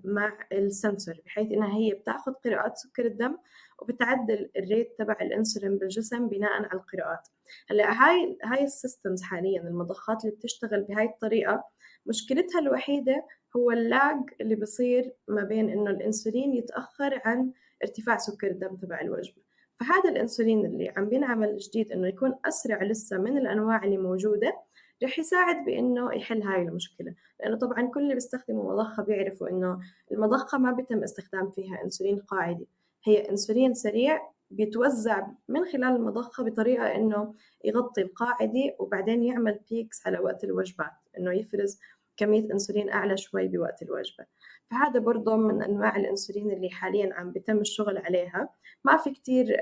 [0.04, 3.36] مع ال sensor بحيث إنها هي بتأخذ قراءات سكر الدم
[3.78, 7.28] وبتعدل ال rate تبع الانسولين بالجسم بناء على القراءات.
[7.70, 11.64] هلأ هاي هاي ال systems حاليا المضخات اللي بتشتغل بهاي الطريقة
[12.06, 18.76] مشكلتها الوحيدة هو اللاج اللي بصير ما بين إنه الانسولين يتأخر عن ارتفاع سكر الدم
[18.76, 19.42] تبع الوجبة.
[19.80, 24.67] فهذا الانسولين اللي عم بينعمل جديد إنه يكون أسرع لسه من الأنواع اللي موجودة
[25.02, 29.80] رح يساعد بإنه يحل هاي المشكلة لأنه طبعا كل اللي بيستخدموا مضخة بيعرفوا إنه
[30.12, 32.66] المضخة ما بيتم استخدام فيها إنسولين قاعدي
[33.04, 37.34] هي إنسولين سريع بيتوزع من خلال المضخة بطريقة إنه
[37.64, 41.80] يغطي القاعدة وبعدين يعمل peaks على وقت الوجبات إنه يفرز
[42.16, 44.26] كمية أنسولين أعلى شوي بوقت الوجبة.
[44.70, 48.48] فهذا برضه من أنواع الأنسولين اللي حاليا عم بيتم الشغل عليها.
[48.84, 49.56] ما في كتير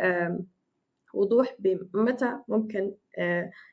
[1.14, 2.94] وضوح بمتى ممكن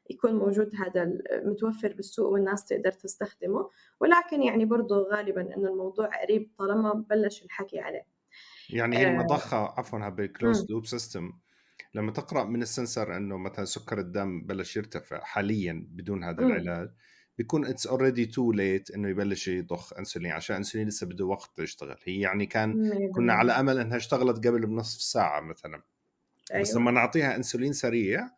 [0.09, 1.11] يكون موجود هذا
[1.45, 3.69] متوفر بالسوق والناس تقدر تستخدمه.
[3.99, 8.05] ولكن يعني برضه غالبا إنه الموضوع قريب طالما بلش الحكي عليه.
[8.69, 9.73] يعني هي المضخة؟ آه.
[9.77, 11.33] عفوا بال closed loop system
[11.93, 16.47] لما تقرأ من ال sensor إنه مثلا سكر الدم بلش يرتفع حاليا بدون هذا م.
[16.47, 16.89] العلاج
[17.37, 21.97] بيكون it's already too late إنه يبلش يضخ انسولين عشان انسولين لسه بده وقت يشتغل.
[22.03, 25.81] هي يعني كان كنا على أمل إنها اشتغلت قبل بنصف ساعة مثلا.
[26.51, 26.61] أيوة.
[26.61, 28.29] بس لما نعطيها انسولين سريع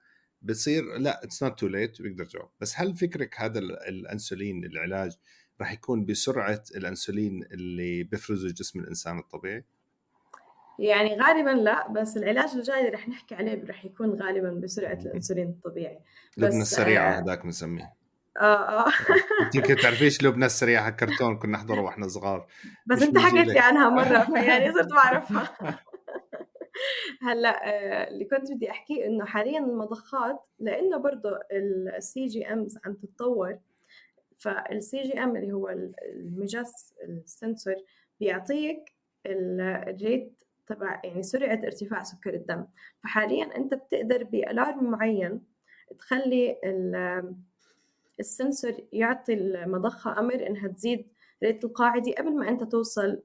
[0.46, 5.12] بصير لا it's not too late بيقدر جاوب بس هل فكرك هذا الأنسولين العلاج
[5.60, 9.64] راح يكون بسرعة الأنسولين اللي بيفرزه جسم الإنسان الطبيعي؟
[10.80, 15.50] يعني غالبا لا بس العلاج الجاي اللي رح نحكي عليه رح يكون غالبا بسرعة الأنسولين
[15.50, 16.00] الطبيعي.
[16.38, 17.94] لبنى السريعة آه هذاك بنسميه
[18.38, 18.92] آه آه.
[19.56, 22.48] يمكن تعرفيش لبنى السريعة كرتون كنا نحضره وإحنا صغار.
[22.86, 25.54] بس أنت حكيت لي عنها مرة فيعني صرت بعرفها
[27.22, 33.60] هلأ آه، اللي كنت بدي احكيه إنه حاليا المضخات لأنه برضه ال CGMs عم تتطور
[34.38, 37.76] فال CGM اللي هو المجس ال sensor
[38.20, 42.66] بيعطيك ال rate تبع يعني سرعة ارتفاع سكر الدم.
[43.04, 45.42] فحاليا أنت بتقدر ب alarm معين
[46.00, 46.58] تخلي
[48.20, 51.08] ال sensor يعطي المضخة أمر إنها تزيد
[51.44, 53.22] rate القاعدي قبل ما أنت توصل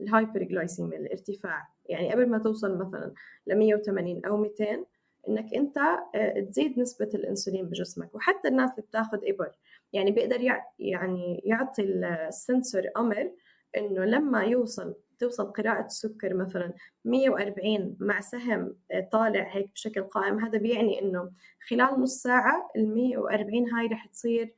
[0.00, 1.68] لل hyperglycemia الارتفاع.
[1.90, 3.12] يعني قبل ما توصل مثلا
[3.46, 4.84] ل 180 أو 200
[5.28, 5.78] إنك أنت
[6.14, 8.14] آه، تزيد نسبة الإنسولين بجسمك.
[8.14, 9.52] وحتى الناس اللي بتاخذ ابر
[9.92, 10.40] يعني بيقدر
[10.78, 13.30] يعني يعطي السنسور أمر
[13.76, 16.72] إنه لما يوصل توصل قراءة السكر مثلا
[17.04, 21.30] 140 مع سهم آه، طالع هيك بشكل قائم هذا بيعني إنه
[21.68, 24.54] خلال نص ساعة ال 140 هاي رح تصير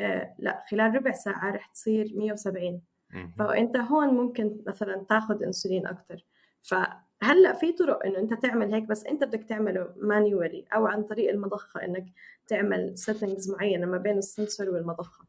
[0.00, 2.82] آه لا خلال ربع ساعة رح تصير 170
[3.38, 6.24] فأنت هون ممكن مثلا تاخذ إنسولين أكثر
[6.68, 11.30] فهلأ في طرق إنه أنت تعمل هيك بس أنت بدك تعمله مانيولي أو عن طريق
[11.30, 12.04] المضخة إنك
[12.46, 15.24] تعمل settings معينة ما بين ال sensor والمضخة.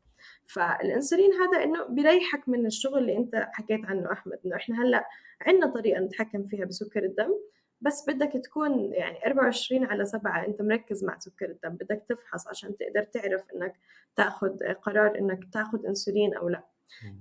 [0.45, 5.08] فالإنسولين هذا إنه بيريحك من الشغل اللي أنت حكيت عنه أحمد إنه إحنا هلأ
[5.41, 7.34] عندنا طريقة نتحكم فيها بسكر الدم
[7.82, 12.78] بس بدك تكون يعني 24 على 7 أنت مركز مع سكر الدم بدك تفحص عشان
[12.78, 13.76] تقدر تعرف إنك
[14.15, 16.63] تأخذ قرار إنك تأخذ إنسولين أو لأ.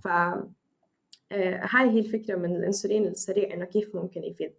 [0.04, 0.08] ف
[1.32, 4.52] هاي هي الفكرة من الإنسولين السريع إنه كيف ممكن يفيد.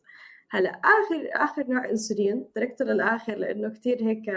[0.49, 4.27] هلأ آخر آخر نوع إنسولين تركته للآخر لإنه كثير هيك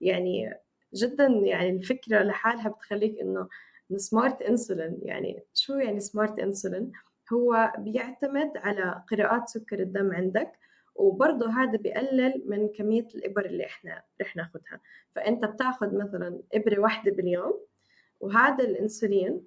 [0.00, 0.54] يعني
[0.94, 3.48] جدا يعني الفكرة لحالها بتخليك إنه
[3.96, 6.92] سمارت انسولين يعني شو يعني سمارت انسولين
[7.32, 10.52] هو بيعتمد على قراءات سكر الدم عندك
[10.94, 14.80] وبرضه هذا بيقلل من كمية الإبر اللي إحنا رح ناخدها.
[15.10, 17.60] فأنت بتاخد مثلا إبرة واحدة باليوم
[18.20, 19.44] وهذا الأنسولين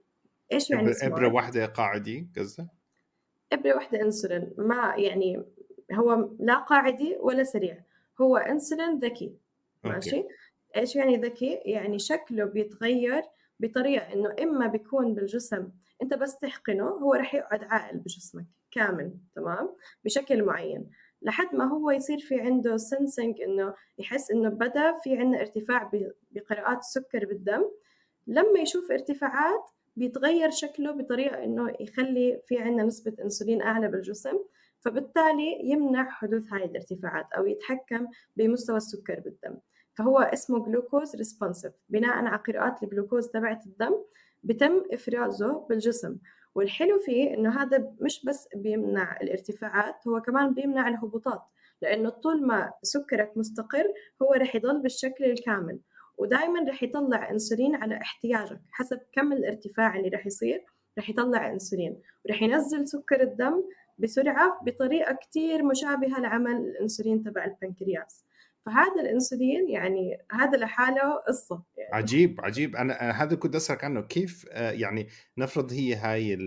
[0.54, 2.68] إيش يعني إبرة واحدة قاعدي قصدك؟
[3.54, 5.44] إبرة واحدة أنسولين ما يعني
[5.94, 7.78] هو لا قاعدي ولا سريع
[8.22, 9.38] هو أنسولين ذكي
[9.84, 10.28] ماشي okay.
[10.76, 13.24] إيش يعني ذكي؟ يعني شكله بيتغير
[13.60, 15.70] بطريقة إنه إما بيكون بالجسم
[16.02, 20.90] أنت بس تحقنه هو رح يقعد عاقل بجسمك كامل تمام بشكل معين
[21.22, 25.92] لحد ما هو يصير في عنده sensing إنه يحس إنه بدا في عندنا ارتفاع
[26.32, 27.64] بقراءات السكر بالدم
[28.28, 34.38] لما يشوف ارتفاعات بيتغير شكله بطريقة إنه يخلي في عندنا نسبة إنسولين أعلى بالجسم
[34.80, 39.58] فبالتالي يمنع حدوث هاي الارتفاعات أو يتحكم بمستوى السكر بالدم.
[39.98, 44.04] فهو اسمه glucose responsive بناء على قراءات الجلوكوز تبعت الدم
[44.44, 46.18] بتم إفرازه بالجسم.
[46.56, 51.42] والحلو فيه إنه هذا مش بس بيمنع الارتفاعات هو كمان بيمنع الهبوطات
[51.82, 55.80] لأنه طول ما سكرك مستقر هو رح يضل بالشكل الكامل.
[56.18, 60.66] ودائما رح يطلع إنسولين على احتياجك حسب كم الارتفاع اللي رح يصير
[60.98, 62.02] رح يطلع إنسولين.
[62.26, 63.64] ورح ينزل سكر الدم
[63.98, 68.26] بسرعة بطريقة كتير مشابهة لعمل الإنسولين تبع البنكرياس.
[68.66, 71.96] فهذا الإنسولين يعني هذا لحاله قصة يعني.
[71.96, 72.76] عجيب عجيب.
[72.76, 74.02] أنا هذا كنت أسألك عنه.
[74.02, 76.38] كيف آه، يعني نفرض هي هاي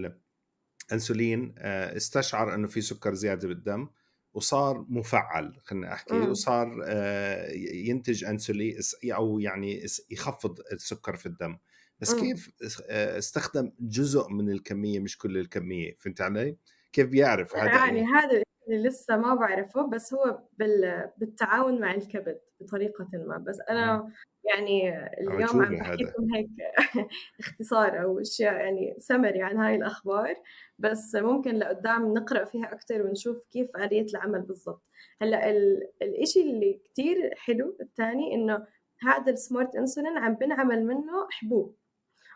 [0.90, 3.88] الانسولين آه، استشعر إنه في سكر زيادة بالدم
[4.36, 6.30] وصار مفعل خلينا أحكي م.
[6.30, 11.58] وصار آه، ينتج انسولين أو يعني يخفض السكر في الدم.
[12.00, 12.20] بس م.
[12.20, 12.50] كيف
[12.90, 16.56] استخدم جزء من الكمية مش كل الكمية فهمت علي؟
[16.92, 21.10] كيف بيعرف هذا يعني هذا اللي لسه ما بعرفه بس هو بال...
[21.18, 23.38] بالتعاون مع الكبد بطريقة ما.
[23.38, 24.12] بس أنا
[24.46, 26.48] يعني اليوم عم بحكي لكم هيك
[27.40, 30.34] اختصار أو أشياء يعني سمري عن هاي الأخبار
[30.78, 34.82] بس ممكن لقدام نقرأ فيها أكثر ونشوف كيف آلية العمل بالضبط.
[35.22, 35.88] هلأ ال...
[36.02, 38.66] الإشي اللي كتير حلو الثاني إنه
[39.02, 41.76] هذا السمارت انسولين عم بنعمل منه حبوب.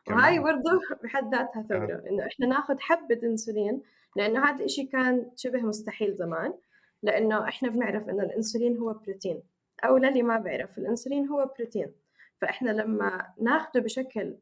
[0.08, 2.08] وهاي برضه بحد ذاتها ثوره آه.
[2.10, 3.82] إنه إحنا ناخذ حبة انسولين
[4.16, 6.54] لأنه هذا الشيء كان شبه مستحيل زمان
[7.02, 9.42] لأنه إحنا بنعرف إنه الانسولين هو بروتين
[9.84, 11.92] أو للي ما بعرف الإنسولين هو بروتين.
[12.40, 14.36] فإحنا لما ناخده بشكل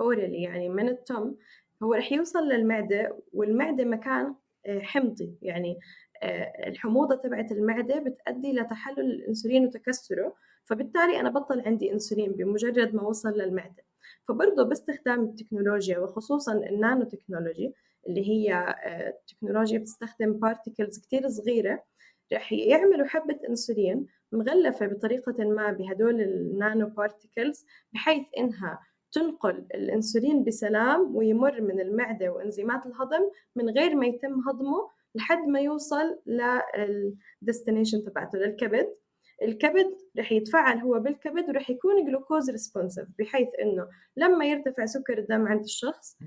[0.00, 1.34] orally يعني من التم
[1.82, 4.34] هو رح يوصل للمعدة والمعدة مكان
[4.66, 5.38] آه، حمضي.
[5.42, 5.78] يعني
[6.22, 13.02] آه، الحموضة تبعت المعدة بتؤدي لتحلل الإنسولين وتكسره فبالتالي أنا بطل عندي إنسولين بمجرد ما
[13.02, 13.84] وصل للمعدة.
[14.28, 17.74] فبرضه باستخدام التكنولوجيا وخصوصا النانو تكنولوجي
[18.08, 21.84] اللي هي آه، تكنولوجيا بتستخدم particles كتير صغيرة
[22.32, 28.80] رح يعملوا حبة أنسولين مغلفة بطريقة ما بهدول ال nanoparticles بحيث إنها
[29.12, 35.60] تنقل الأنسولين بسلام ويمر من المعدة وإنزيمات الهضم من غير ما يتم هضمه لحد ما
[35.60, 38.88] يوصل لل destination تبعته للكبد.
[39.42, 45.48] الكبد رح يتفاعل هو بالكبد ورح يكون glucose responsive بحيث إنه لما يرتفع سكر الدم
[45.48, 46.18] عند الشخص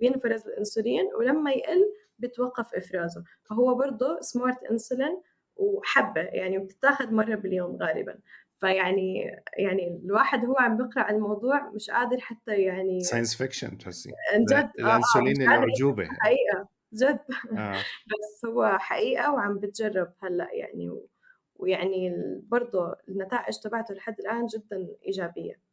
[0.00, 3.24] بينفرز الإنسولين ولما يقل بتوقف إفرازه.
[3.44, 5.20] فهو برضه smart insulin
[5.56, 8.18] وحبة يعني بتتاخذ مرة باليوم غالبا.
[8.60, 9.24] فيعني
[9.58, 14.10] يعني الواحد هو عم بيقرأ عن الموضوع مش قادر حتى يعني science fiction تحسي.
[14.50, 14.54] جد.
[14.54, 16.04] آه، الانسولين آه الأعجوبة.
[16.04, 17.20] حقيقة جد.
[17.58, 17.72] آه.
[18.06, 21.08] بس هو حقيقة وعم بتجرب هلأ يعني و...
[21.56, 22.12] ويعني
[22.48, 25.71] برضه النتائج تبعته لحد الآن جدا إيجابية.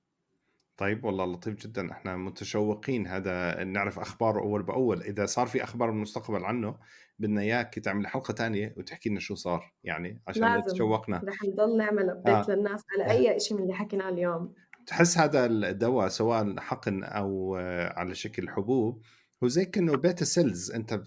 [0.79, 1.91] طيب والله لطيف جدا.
[1.91, 5.01] إحنا متشوقين هذا نعرف اخباره أول بأول.
[5.01, 6.75] إذا صار في أخبار بالمستقبل عنه
[7.19, 10.73] بدنا إياك تعمل حلقة تانية وتحكي لنا شو صار يعني عشان لازم.
[10.75, 11.21] تشوقنا.
[11.25, 12.55] رح نضل نعمل update آه.
[12.55, 14.53] للناس على أي شيء من اللي حكيناه اليوم.
[14.87, 17.55] تحس هذا الدواء سواء حقن أو
[17.95, 19.01] على شكل حبوب
[19.43, 21.01] هو زي كأنه beta cells أنت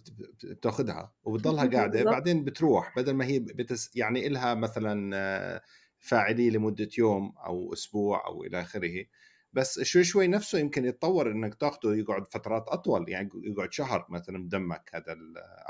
[0.44, 2.04] بتأخذها وبتضلها قاعدة.
[2.04, 5.60] بعدين بتروح بدل ما هي بتس يعني إلها مثلا آه،
[5.98, 9.04] فاعلية لمدة يوم أو أسبوع أو إلى آخره.
[9.52, 14.44] بس شوي شوي نفسه يمكن يتطور إنك تاخذه يقعد فترات أطول يعني يقعد شهر مثلا
[14.44, 15.16] بدمك هذا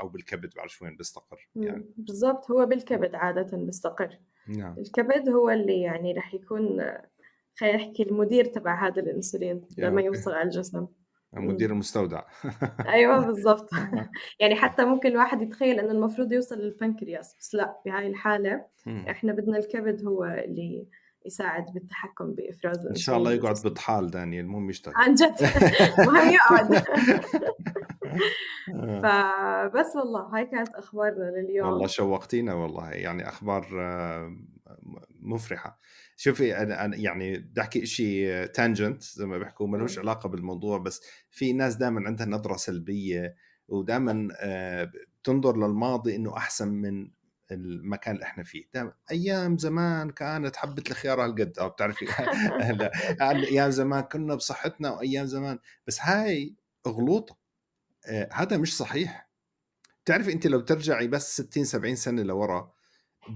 [0.01, 4.75] أو بالكبد بعرف وين بيستقر يعني بالضبط هو بالكبد عاده بيستقر نعم.
[4.77, 6.81] الكبد هو اللي يعني رح يكون
[7.55, 10.01] خلينا نحكي المدير تبع هذا الإنسولين لما.
[10.01, 10.87] يوصل على الجسم
[11.33, 12.21] مدير المستودع
[12.95, 13.69] أيوه بالضبط
[14.39, 18.65] يعني حتى ممكن الواحد يتخيل إنه المفروض يوصل للبنكرياس بس لا بهاي الحالة.
[18.87, 20.87] إحنا بدنا الكبد هو اللي
[21.25, 23.69] يساعد بالتحكم بإفراز إن شاء الله يقعد بالجسم.
[23.69, 25.35] بطحال دانيال مو يشتغل عن جد
[26.07, 26.73] مهم يقعد
[28.75, 29.01] آه.
[29.01, 34.37] فبس والله هاي كانت اخبارنا لليوم والله شوقتينا والله يعني أخبار آه،
[35.19, 35.79] مفرحة
[36.15, 40.03] شوفي أنا يعني بدي أحكي شيء تانجنت زي ما بيحكوا ملوش مم.
[40.03, 43.35] علاقة بالموضوع بس في ناس دائما عندها نظرة سلبية
[43.67, 44.27] ودائما
[45.21, 47.09] بتنظر للماضي إنه أحسن من
[47.53, 48.65] المكان اللي إحنا فيه.
[48.73, 52.05] دائما أيام زمان كانت حبة الخيار هالقد أو بتعرفي
[53.51, 55.59] أيام زمان كنا بصحتنا وأيام زمان.
[55.87, 56.55] بس هاي
[56.87, 57.37] غلوطة.
[58.07, 59.29] آه، هذا مش صحيح.
[60.05, 62.73] بتعرفي أنت لو ترجعي بس 60 70 سنة لورا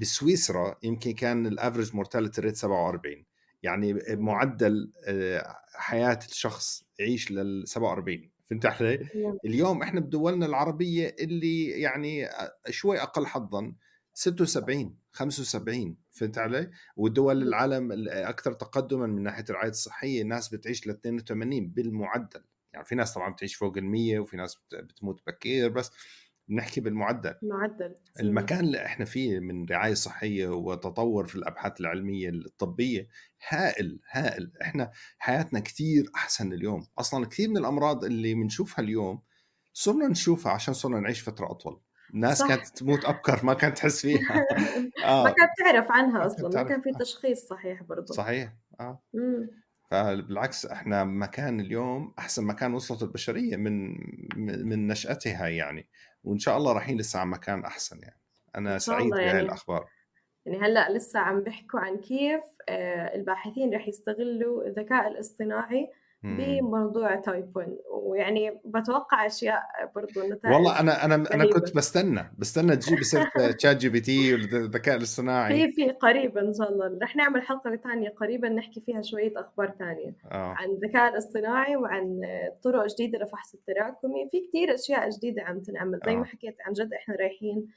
[0.01, 3.25] بسويسرا يمكن كان ال average mortality rate 47
[3.63, 9.07] يعني معدل آه، حياة الشخص يعيش لل 47 فهمت علي؟
[9.45, 12.29] اليوم إحنا بدولنا العربية اللي يعني
[12.69, 13.73] شوي أقل حظا.
[14.21, 20.89] 76 75 فهمت علي؟ ودول العالم الاكثر تقدما من ناحية الرعاية الصحية الناس بتعيش ل
[20.89, 22.43] 82 بالمعدل.
[22.73, 25.91] يعني في ناس طبعا بتعيش فوق ال 100 وفي ناس بت- بتموت بكير بس
[26.47, 27.35] بنحكي بالمعدل.
[27.43, 27.95] معدل.
[28.19, 33.07] المكان اللي إحنا فيه من رعاية صحية وتطور في الأبحاث العلمية الطبية
[33.49, 34.51] هائل هائل.
[34.61, 36.87] إحنا حياتنا كثير أحسن اليوم.
[36.99, 39.21] أصلا كثير من الأمراض اللي بنشوفها اليوم
[39.73, 41.81] صرنا نشوفها عشان صرنا نعيش فترة أطول.
[42.13, 42.47] الناس صح.
[42.47, 44.35] كانت تموت أبكر ما كانت تحس فيها
[45.03, 46.69] ما آه كانت تعرف عنها ما أصلا ما.
[46.69, 46.97] كان في آه.
[46.97, 49.49] تشخيص صحيح برضه صحيح آه مم.
[49.91, 53.97] فبالعكس إحنا مكان اليوم أحسن مكان وصلت البشرية من
[54.67, 55.87] من نشأتها يعني
[56.23, 58.19] وإن شاء الله رايحين لسه على مكان أحسن يعني
[58.55, 59.39] أنا سعيد بهاي يعني.
[59.39, 59.89] الأخبار
[60.45, 65.91] يعني هلأ لسه عم بيحكوا عن كيف آه، الباحثين رح يستغلوا الذكاء الاصطناعي.
[66.23, 69.61] بموضوع type 1 ويعني بتوقع أشياء
[69.95, 71.49] برضه نتائج والله أنا أنا أنا.
[71.49, 75.67] كنت بستنى بستنى تجيب سيرة ChatGPT والذكاء الاصطناعي.
[75.67, 76.99] في في قريبا إن شاء الله.
[77.01, 80.53] رح نعمل حلقة ثانية قريبا نحكي فيها شوية أخبار ثانية آه.
[80.57, 82.21] عن الذكاء الاصطناعي وعن
[82.63, 84.29] طرق جديدة لفحص التراكمي.
[84.31, 86.15] في كتير أشياء جديدة عم تنعمل زي آه.
[86.15, 87.67] ما حكيت عن جد إحنا رايحين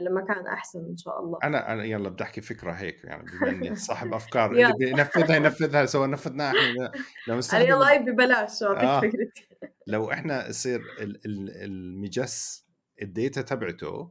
[0.00, 1.38] لمكان أحسن إن شاء الله.
[1.44, 4.50] أنا أنا يلا بدي أحكي فكرة هيك يعني بما إني صاحب أفكار.
[4.50, 6.90] اللي بينفذها ينفذها سواء نفذناها إحنا
[7.26, 9.00] لو علي نستخدم الله ببلاش اعطيك آه.
[9.00, 9.48] فكرتي
[9.86, 12.66] لو إحنا يصير ال- ال- المجس
[13.02, 14.10] ال data تبعته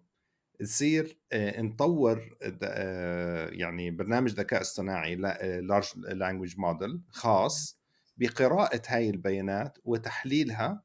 [0.60, 7.80] تصير آه، نطور آه، يعني برنامج ذكاء اصطناعي large language model خاص
[8.18, 10.84] بقراءة هاي البيانات وتحليلها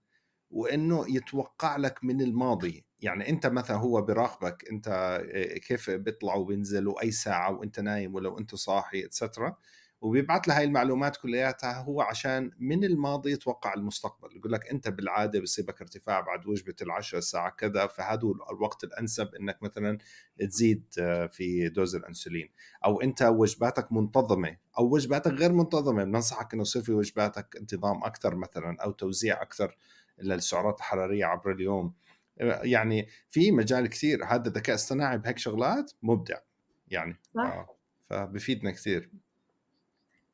[0.50, 2.84] وإنه يتوقع لك من الماضي.
[3.04, 5.20] يعني أنت مثلا هو براقبك أنت
[5.68, 9.56] كيف بيطلع وبينزل واي ساعة وأنت نايم ولو انت صاحي et cetera
[10.00, 14.36] وبيبعث له هاي المعلومات كلياتها هو عشان من الماضي يتوقع المستقبل.
[14.36, 18.20] يقول لك أنت بالعادة بصيبك ارتفاع بعد وجبة العشاء الساعة كذا فهذا
[18.52, 19.98] الوقت الأنسب إنك مثلا
[20.38, 20.84] تزيد
[21.32, 22.48] في دوز الأنسولين.
[22.84, 28.34] أو أنت وجباتك منتظمة أو وجباتك غير منتظمة بننصحك إنه يصير في وجباتك انتظام أكثر
[28.34, 29.76] مثلا أو توزيع أكثر
[30.18, 31.94] للسعرات الحرارية عبر اليوم.
[32.62, 36.38] يعني في مجال كثير هذا الذكاء الاصطناعي بهيك شغلات مبدع
[36.88, 37.42] يعني صح.
[37.42, 37.76] آه.
[38.10, 39.10] فبفيدنا كثير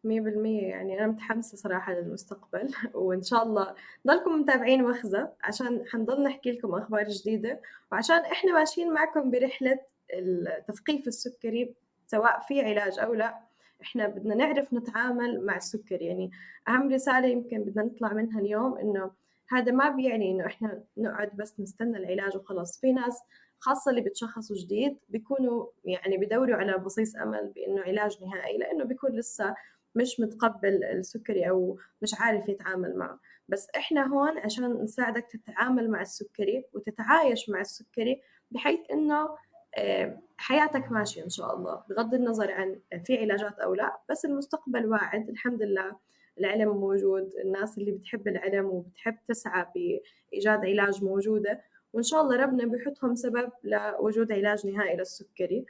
[0.05, 3.75] مية بالمية يعني أنا متحمسة صراحة للمستقبل وإن شاء الله
[4.07, 7.61] ضلكم متابعين وخزة عشان حنضل نحكي لكم أخبار جديدة
[7.93, 9.79] وعشان إحنا ماشيين معكم برحلة
[10.15, 11.75] التثقيف السكري
[12.07, 13.41] سواء في علاج أو لا
[13.83, 16.31] إحنا بدنا نعرف نتعامل مع السكر يعني
[16.69, 19.11] أهم رسالة يمكن بدنا نطلع منها اليوم إنه
[19.51, 22.81] هذا ما بيعني إنه إحنا نقعد بس نستنى العلاج وخلاص.
[22.81, 23.19] في ناس
[23.59, 29.13] خاصة اللي بتشخصوا جديد بيكونوا يعني بدوروا على بصيص أمل بإنه علاج نهائي لأنه بيكون
[29.13, 29.55] لسه
[29.95, 33.21] مش متقبل السكري أو مش عارف يتعامل معه.
[33.49, 39.29] بس إحنا هون عشان نساعدك تتعامل مع السكري وتتعايش مع السكري بحيث إنه
[39.77, 44.87] آه، حياتك ماشية إن شاء الله بغض النظر عن في علاجات أو لا بس المستقبل
[44.87, 45.97] واعد الحمد لله.
[46.39, 51.61] العلم موجود الناس اللي بتحب العلم وبتحب تسعى بإيجاد علاج موجودة
[51.93, 55.67] وإن شاء الله ربنا بيحطهم سبب لوجود علاج نهائي للسكري.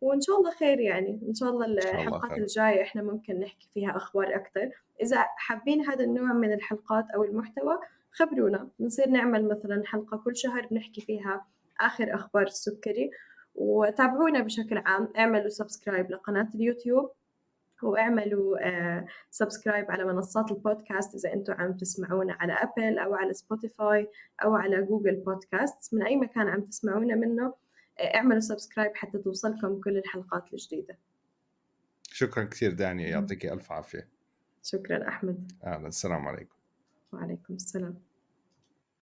[0.00, 2.38] وإن شاء الله خير يعني إن شاء الله الحلقات خير.
[2.38, 4.70] الجاية إحنا ممكن نحكي فيها أخبار أكثر
[5.02, 7.78] إذا حابين هذا النوع من الحلقات أو المحتوى
[8.10, 8.68] خبرونا.
[8.78, 11.46] بنصير نعمل مثلا حلقة كل شهر بنحكي فيها
[11.80, 13.10] آخر أخبار السكري.
[13.54, 17.10] وتابعونا بشكل عام اعملوا subscribe لقناة اليوتيوب.
[17.86, 24.08] واعملوا آه، subscribe على منصات البودكاست إذا أنتم عم تسمعونا على Apple أو على Spotify
[24.44, 27.54] أو على Google Podcast من أي مكان عم تسمعونا منه
[28.14, 30.98] اعملوا سبسكرايب حتى توصلكم كل الحلقات الجديدة.
[32.02, 34.08] شكرا كثير دانيا يعطيك ألف عافية.
[34.62, 35.52] شكرا أحمد.
[35.64, 36.54] أهلا السلام عليكم.
[37.12, 37.94] وعليكم السلام.